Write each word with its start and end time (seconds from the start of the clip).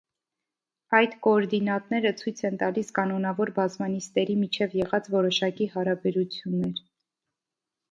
Այդ 0.99 1.11
կոորդինատները 1.27 2.11
ցույց 2.21 2.41
են 2.49 2.57
տալիս 2.63 2.89
կանոնավոր 2.97 3.53
բազմանիստերի 3.59 4.39
միջև 4.41 4.75
եղած 4.81 5.13
որոշակի 5.19 5.71
հարաբերություններ։ 5.77 6.85